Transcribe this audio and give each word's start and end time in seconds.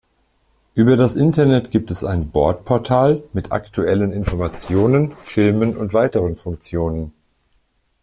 Über 0.73 0.97
das 0.97 1.15
Internet 1.15 1.69
gibt 1.69 1.91
es 1.91 2.03
ein 2.03 2.31
„Bord-Portal“ 2.31 3.21
mit 3.33 3.51
aktuellen 3.51 4.11
Informationen, 4.11 5.11
Filmen 5.11 5.77
und 5.77 5.93
weiteren 5.93 6.35
Funktionen. 6.35 7.13